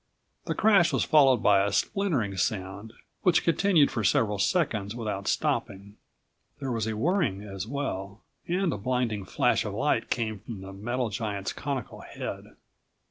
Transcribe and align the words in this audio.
The 0.45 0.55
crash 0.55 0.91
was 0.91 1.03
followed 1.03 1.43
by 1.43 1.63
a 1.63 1.71
splintering 1.71 2.35
sound 2.35 2.93
which 3.21 3.43
continued 3.43 3.91
for 3.91 4.03
several 4.03 4.39
seconds 4.39 4.95
without 4.95 5.27
stopping. 5.27 5.95
There 6.59 6.71
was 6.71 6.87
a 6.87 6.97
whirring 6.97 7.43
as 7.43 7.67
well, 7.67 8.23
and 8.47 8.73
a 8.73 8.79
blinding 8.79 9.25
flash 9.25 9.63
of 9.63 9.75
light 9.75 10.09
came 10.09 10.39
from 10.39 10.61
the 10.61 10.73
metal 10.73 11.09
giant's 11.11 11.53
conical 11.53 12.01
head. 12.01 12.55